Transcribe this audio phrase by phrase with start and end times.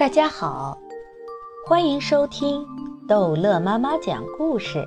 [0.00, 0.78] 大家好，
[1.66, 2.66] 欢迎收听
[3.06, 4.82] 逗乐妈妈讲故事。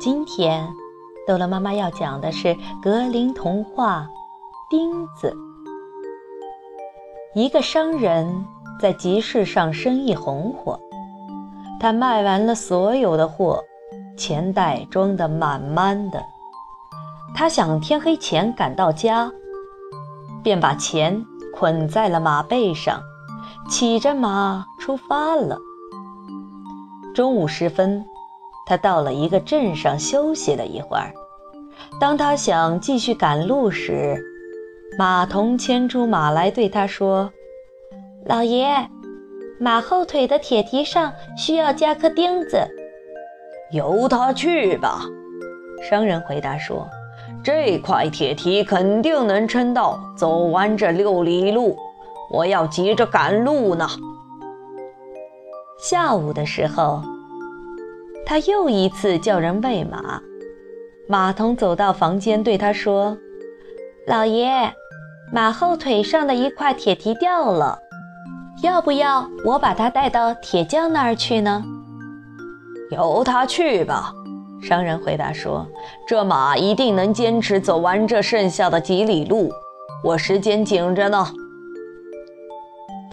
[0.00, 0.68] 今天，
[1.28, 4.04] 逗乐妈妈要讲的是格林童话
[4.68, 5.32] 《钉子》。
[7.40, 8.44] 一个商人
[8.80, 10.76] 在集市上生意红火，
[11.78, 13.62] 他卖完了所有的货，
[14.18, 16.20] 钱袋装得满满的。
[17.32, 19.30] 他想天黑前赶到家，
[20.42, 23.00] 便把钱捆在了马背上。
[23.68, 25.58] 骑着马出发了。
[27.14, 28.04] 中午时分，
[28.66, 31.12] 他到了一个镇上休息了一会儿。
[32.00, 34.22] 当他想继续赶路时，
[34.98, 37.30] 马童牵出马来对他说
[38.26, 38.88] ：“老爷，
[39.58, 42.58] 马后腿的铁蹄上需要加颗钉子。
[43.72, 45.02] ”“由他去吧。”
[45.88, 46.86] 商人回答说
[47.42, 51.76] ，“这块铁蹄肯定能撑到走完这六里路。”
[52.30, 53.88] 我要急着赶路呢。
[55.78, 57.02] 下午的时候，
[58.24, 60.20] 他又一次叫人喂马。
[61.08, 63.16] 马童走到房间，对他说
[64.08, 64.72] ：“老爷，
[65.32, 67.78] 马后腿上的一块铁蹄掉了，
[68.62, 71.62] 要不要我把它带到铁匠那儿去呢
[72.90, 74.12] ？”“由他去吧。”
[74.60, 75.64] 商人回答说
[76.08, 79.52] ，“这马一定能坚持走完这剩下的几里路。
[80.02, 81.24] 我时间紧着呢。”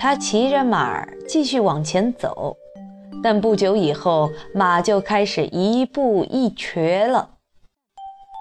[0.04, 2.58] 他骑着马继续往前走，
[3.24, 7.30] 但不久以后，马就开始一步一瘸了。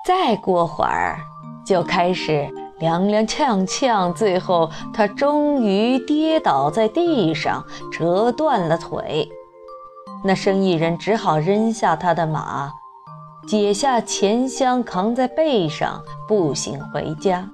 [0.05, 1.21] 再过会儿，
[1.65, 2.49] 就开始
[2.81, 9.29] 踉踉跄跄，最后他终于跌倒在地上，折断了腿。
[10.25, 12.73] 那生意人只好扔下他的马，
[13.47, 17.49] 解下钱箱扛在背上，步行回家。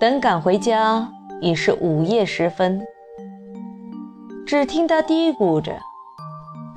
[0.00, 1.08] 等赶回家。
[1.44, 2.80] 已是午夜时分，
[4.46, 5.78] 只听他嘀咕着：“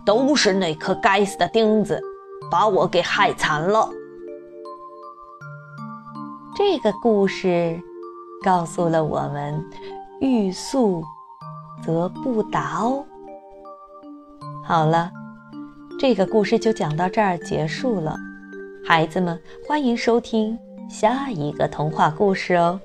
[0.06, 2.02] 都是那颗该死的钉子，
[2.52, 3.90] 把我给害惨了。”
[6.54, 7.82] 这个故事
[8.44, 9.64] 告诉了我们：
[10.20, 11.02] 欲速
[11.82, 13.06] 则不达哦。
[14.66, 15.10] 好了，
[15.98, 18.18] 这个故事就讲到这儿结束了。
[18.86, 20.60] 孩子们，欢迎收听
[20.90, 22.78] 下一个童话故事哦。